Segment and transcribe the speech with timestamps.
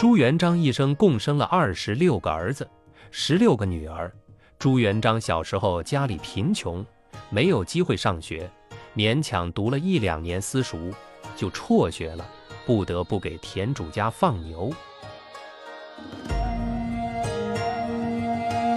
[0.00, 2.66] 朱元璋一生共生了二十六个儿子，
[3.10, 4.10] 十六个女儿。
[4.58, 6.82] 朱元璋小时候家里贫穷，
[7.28, 8.50] 没有机会上学，
[8.96, 10.90] 勉强读了一两年私塾，
[11.36, 12.26] 就辍学了，
[12.64, 14.72] 不得不给田主家放牛。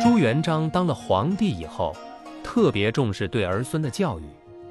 [0.01, 1.95] 朱元璋当了皇帝以后，
[2.43, 4.23] 特别重视对儿孙的教育，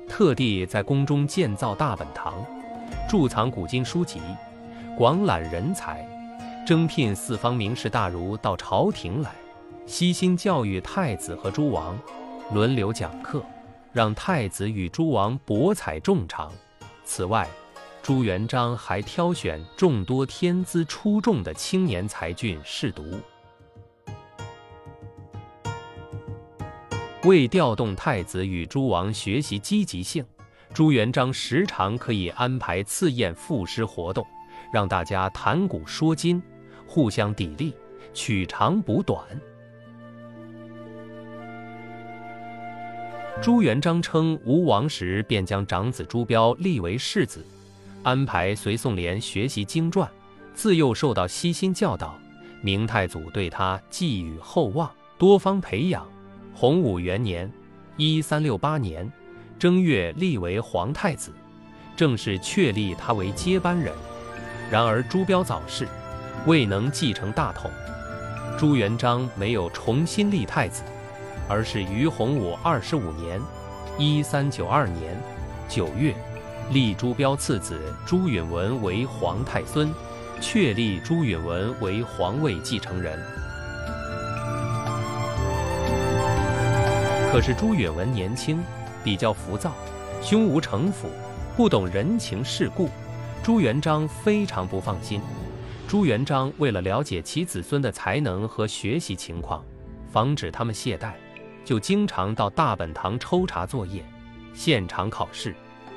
[0.07, 2.45] 特地在宫中建造大本堂，
[3.09, 4.21] 贮藏古今书籍，
[4.99, 6.07] 广揽人才。
[6.73, 9.31] 征聘四方名士大儒到朝廷来，
[9.85, 11.99] 悉心教育太子和诸王，
[12.51, 13.45] 轮流讲课，
[13.93, 16.51] 让太子与诸王博采众长。
[17.05, 17.47] 此外，
[18.03, 23.21] 朱元璋还挑选众多天资出众的青年才俊试读。
[27.25, 30.25] 为调动太子与诸王学习积极性，
[30.73, 34.27] 朱元璋时常可以安排赐宴赋诗活动，
[34.73, 36.43] 让大家谈古说今。
[36.93, 37.73] 互相砥砺，
[38.13, 39.19] 取长补短。
[43.41, 47.43] 朱元璋称吴王时，便将长子朱标立为世子，
[48.03, 50.07] 安排随宋濂学习经传，
[50.53, 52.15] 自幼受到悉心教导。
[52.61, 56.07] 明太祖对他寄予厚望，多方培养。
[56.53, 57.51] 洪武元年
[57.97, 59.11] （一三六八年）
[59.59, 61.33] 正月，立为皇太子，
[61.97, 63.91] 正式确立他为接班人。
[64.71, 65.89] 然而朱标早逝。
[66.47, 67.71] 未能继承大统，
[68.59, 70.83] 朱元璋没有重新立太子，
[71.49, 73.41] 而是于洪武二十五年
[73.97, 75.17] （一三九二年）
[75.69, 76.15] 九月，
[76.71, 79.93] 立朱标次子朱允文为皇太孙，
[80.41, 83.19] 确立朱允文为皇位继承人。
[87.33, 88.63] 可是朱允文年轻，
[89.05, 89.73] 比较浮躁，
[90.21, 91.09] 胸无城府，
[91.57, 92.91] 不懂人情世故，
[93.43, 95.21] 朱元璋非常不放心。
[95.89, 99.63] 朱元璋为了了解其子孙的才能和学习情况，
[100.11, 101.13] 防止他们懈怠，
[101.65, 104.03] 就经常到大本堂抽查作业，
[104.55, 105.55] 现场考试，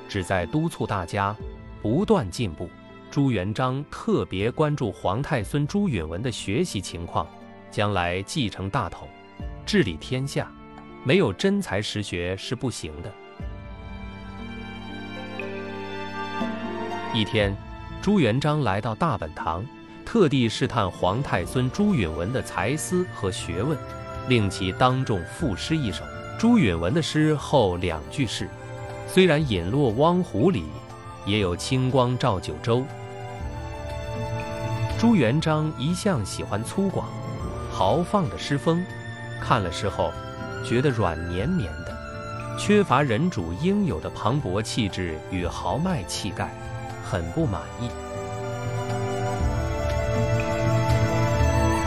[0.09, 1.33] 旨在督促大家
[1.81, 2.69] 不断进步。
[3.09, 7.25] 朱元璋特别关注皇太孙朱允文的学习情况，
[7.71, 9.07] 将来继承大统，
[9.65, 10.51] 治理天下，
[11.05, 13.09] 没有真才实学是不行的。
[17.13, 17.55] 一天，
[18.05, 19.65] 朱元璋来到大本堂。
[20.05, 23.75] 特地试探皇太孙朱允文的才思和学问，
[24.27, 26.03] 令其当众赋诗一首。
[26.37, 28.47] 朱允文的诗后两句是
[29.09, 30.65] ：“虽然隐落汪湖里，
[31.25, 32.83] 也有清光照九州。”
[34.99, 37.05] 朱元璋一向喜欢粗犷、
[37.71, 38.85] 豪放的诗风，
[39.41, 40.11] 看了诗后，
[40.63, 41.97] 觉得软绵绵的，
[42.55, 46.53] 缺乏人主应有的磅礴气质与豪迈气概，
[47.15, 47.87] 很不满意。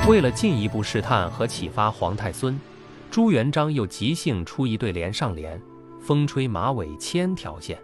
[0.09, 2.59] 为了进一步试探和启发皇太孙，
[3.11, 5.61] 朱元璋又即兴出一对联上联，
[6.01, 7.79] 风吹马尾千条线。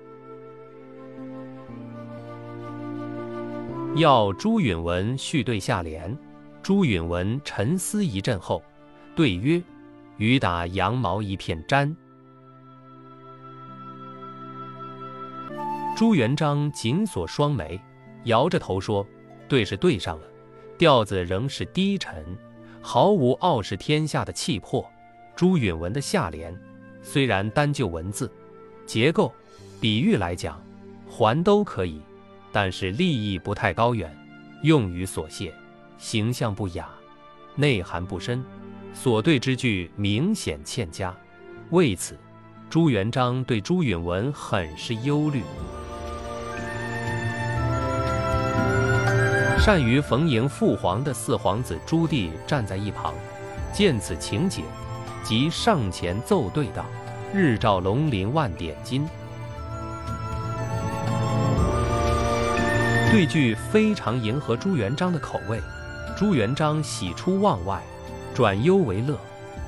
[3.94, 6.16] 要朱允文续对下联，
[6.62, 8.62] 朱允文沉思一阵后，
[9.15, 9.62] 对曰
[10.16, 11.94] ：“雨打羊毛一片毡。”
[15.97, 17.81] 朱元璋紧锁双眉，
[18.25, 19.06] 摇着头说
[19.47, 20.27] ：“对是对上了。”
[20.77, 22.37] 调子仍是低沉，
[22.81, 24.84] 毫无傲视天下的气魄。
[25.37, 26.56] 朱允文的下联
[27.00, 28.28] 虽然单就文字、
[28.84, 29.33] 结构、
[29.81, 30.60] 比喻来讲，
[31.09, 32.00] 还都可以，
[32.50, 34.12] 但是立意不太高远，
[34.65, 35.54] 用语琐屑，
[35.97, 36.88] 形象不雅，
[37.54, 38.43] 内涵不深，
[38.93, 41.16] 所对之句明显欠佳。
[41.71, 42.19] 为此，
[42.69, 45.41] 朱元璋对朱允文很是忧虑。
[49.64, 53.14] 善于逢迎父皇的四皇子朱棣站在一旁，
[53.72, 54.62] 见此情景，
[55.22, 56.84] 即上前奏对道
[57.32, 59.08] ：“日照龙鳞万点金。”
[63.10, 65.59] 对句非常迎合朱元璋的口味，
[66.15, 67.80] 朱元璋喜出望外，
[68.34, 69.18] 转忧为乐，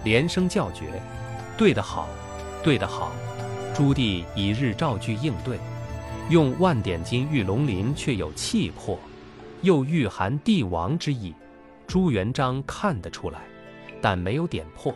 [0.04, 1.02] 连声叫绝
[1.56, 2.06] ：“对得好，
[2.62, 3.12] 对得好！”
[3.74, 5.58] 朱棣以日照句应对，
[6.28, 8.98] 用万点金遇龙鳞，却有气魄。
[9.66, 11.34] 又蕴含帝王之意，
[11.88, 13.40] 朱元璋看得出来，
[14.00, 14.94] 但没有点破。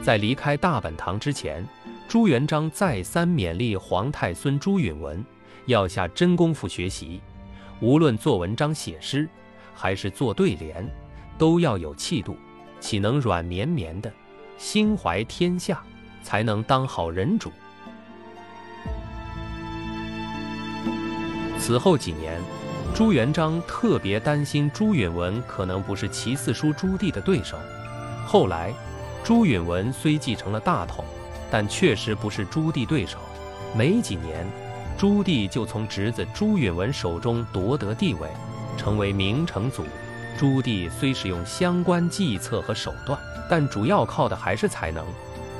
[0.00, 1.66] 在离开大本堂之前，
[2.06, 5.24] 朱元璋再三勉励皇太孙朱允文
[5.66, 7.20] 要下真功夫学习，
[7.80, 9.28] 无论做文章、写诗，
[9.74, 10.88] 还是做对联，
[11.36, 12.36] 都要有气度，
[12.78, 14.12] 岂能软绵绵的？
[14.56, 15.82] 心怀天下，
[16.22, 17.50] 才能当好人主。
[21.64, 22.40] 此后几年，
[22.92, 27.56] 朱元璋特别担心朱允文可能不是其四叔朱棣的对手。
[28.26, 28.74] 后来，
[29.22, 31.04] 朱允文虽继承了大统，
[31.52, 33.16] 但确实不是朱棣对手。
[33.76, 34.44] 没几年，
[34.98, 38.28] 朱棣就从侄子朱允文手中夺得地位，
[38.76, 39.84] 成为明成祖。
[40.36, 43.16] 朱棣虽使用相关计策和手段，
[43.48, 45.06] 但主要靠的还是才能。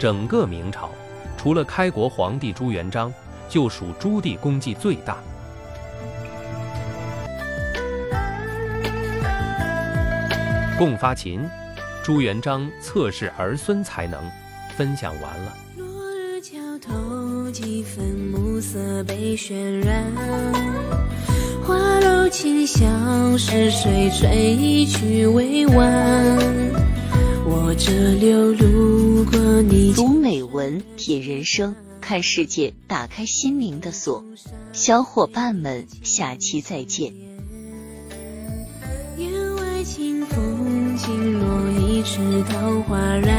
[0.00, 0.90] 整个明朝，
[1.38, 3.14] 除了开国皇帝朱元璋，
[3.48, 5.18] 就属朱棣功绩最大。
[10.82, 11.48] 共发琴，
[12.02, 14.20] 朱元璋测试儿孙才能，
[14.76, 15.56] 分享完了。
[15.76, 20.12] 落日桥头，几分暮色被渲染。
[21.64, 26.36] 花楼琴响，是谁吹一曲未完？
[27.46, 29.92] 我这流路过你。
[29.94, 34.24] 读美文，品人生，看世界，打开心灵的锁。
[34.72, 37.12] 小伙伴们，下期再见。
[40.96, 42.18] 轻落一池
[42.50, 43.30] 桃花染，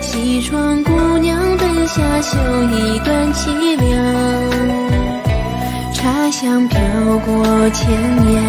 [0.00, 3.90] 西窗姑娘灯下绣一段凄凉。
[5.94, 6.78] 茶香飘
[7.24, 7.88] 过千
[8.26, 8.42] 年，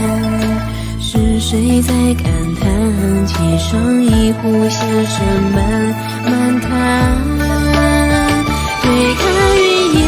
[1.00, 2.26] 是谁在感
[2.60, 2.64] 叹？
[3.28, 5.62] 沏上一壶，先生慢
[6.26, 6.72] 慢看。
[8.82, 8.86] 推
[9.16, 9.22] 开
[9.60, 9.64] 云
[10.00, 10.02] 烟，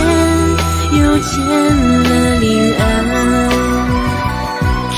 [1.00, 1.34] 又见
[2.04, 2.35] 了。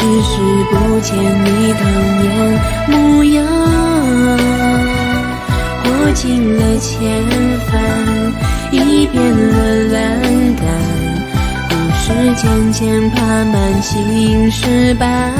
[0.07, 0.39] 只是
[0.71, 1.81] 不见你当
[2.21, 2.25] 年
[2.87, 2.95] 模
[3.25, 3.45] 样，
[5.83, 6.95] 过尽了千
[7.69, 7.75] 帆，
[8.71, 9.57] 已变了
[9.91, 9.97] 栏
[10.55, 10.63] 杆，
[11.67, 12.05] 故事
[12.37, 13.19] 渐渐爬
[13.51, 15.33] 满青石板。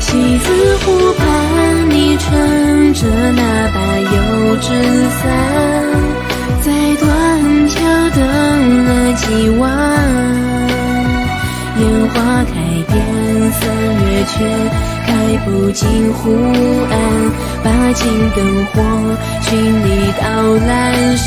[0.00, 0.46] 西子
[0.86, 3.06] 湖畔，你撑着
[3.36, 3.42] 那
[3.74, 4.72] 把油纸
[5.10, 5.22] 伞，
[6.62, 7.04] 在断
[7.68, 7.74] 桥
[8.14, 8.18] 等
[8.86, 9.75] 了几晚。
[14.26, 14.34] 却
[15.06, 16.22] 开不进湖
[16.90, 16.94] 岸。
[17.64, 18.06] 把金
[18.36, 18.74] 灯火
[19.42, 19.86] 寻你
[20.20, 20.24] 到
[20.54, 20.68] 阑
[21.16, 21.24] 珊。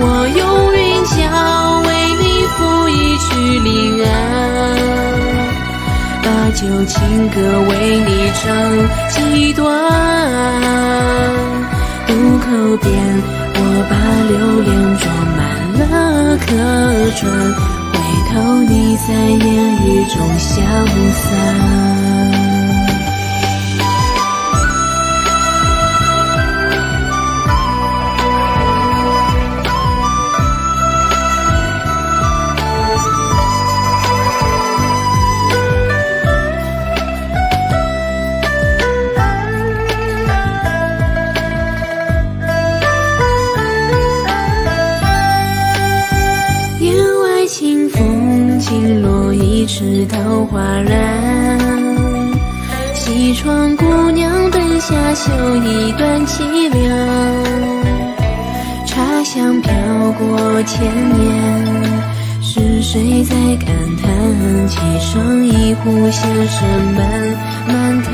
[0.00, 0.02] 我
[0.36, 0.40] 用
[0.74, 1.16] 云脚
[1.86, 1.88] 为
[2.18, 2.22] 你
[2.54, 2.56] 抚
[2.88, 3.28] 一曲
[3.60, 3.68] 临
[4.04, 4.08] 安，
[6.22, 6.96] 把旧情
[7.28, 7.36] 歌
[7.68, 7.70] 为
[8.00, 8.42] 你唱
[9.10, 9.16] 几
[9.52, 9.62] 段。
[12.06, 12.46] 渡口
[12.78, 12.88] 边，
[13.54, 13.58] 我
[13.90, 13.92] 把
[14.28, 14.34] 流
[14.64, 15.04] 连装
[15.36, 15.38] 满
[15.78, 15.82] 了
[16.38, 16.46] 客
[17.16, 17.22] 船。
[18.38, 20.62] 有，你在烟雨中消
[21.12, 22.47] 散。
[50.08, 51.58] 桃花染，
[52.94, 56.78] 西窗姑娘灯下绣一段凄凉。
[58.86, 59.72] 茶香飘
[60.18, 60.84] 过千
[61.18, 61.34] 年，
[62.42, 63.34] 是谁在
[63.64, 63.68] 感
[64.02, 64.08] 叹？
[64.68, 67.02] 沏上一壶，先生慢
[67.68, 68.08] 慢谈。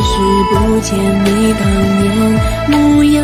[0.00, 0.12] 只是
[0.48, 1.62] 不见你当
[2.00, 2.08] 年
[2.68, 3.22] 模样，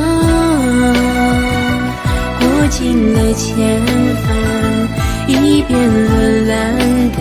[2.39, 3.57] 过尽了千
[4.23, 4.27] 帆，
[5.27, 6.11] 已变了
[6.47, 6.77] 栏
[7.13, 7.19] 杆，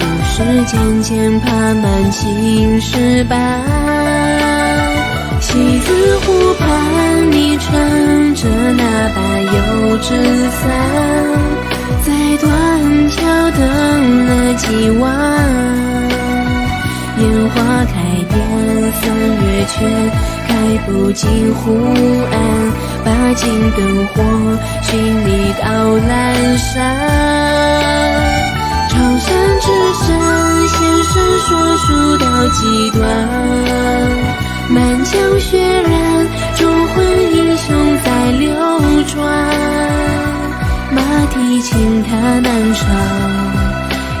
[0.00, 0.34] 故事
[0.66, 3.62] 渐渐爬满青石板。
[5.40, 8.82] 西子湖畔，你撑着那
[9.14, 10.08] 把油纸
[10.50, 10.68] 伞，
[12.04, 12.50] 在断
[13.10, 13.16] 桥
[13.52, 15.89] 等了几晚。
[17.54, 17.94] 花开
[18.28, 18.34] 遍
[19.00, 19.02] 三
[19.40, 19.74] 月，却
[20.46, 20.50] 开
[20.86, 21.62] 不尽湖
[22.30, 22.34] 岸。
[23.02, 23.78] 把金灯
[24.08, 24.14] 火
[24.82, 24.90] 寻
[25.24, 25.28] 你
[25.62, 25.64] 到
[25.96, 26.08] 阑
[26.58, 26.70] 珊。
[28.90, 29.28] 长山
[29.60, 30.06] 之上，
[30.68, 31.86] 先生说书
[32.18, 33.00] 到几段？
[34.68, 35.92] 满江血染，
[36.56, 36.94] 忠魂
[37.34, 38.44] 英雄在流
[39.06, 39.16] 转。
[40.92, 41.00] 马
[41.32, 42.84] 蹄轻踏南朝，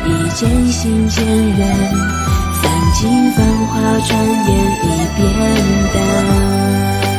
[0.06, 1.60] 一见心渐远。
[2.92, 4.48] 尽繁华，转眼
[4.82, 5.20] 已变
[5.94, 7.09] 淡。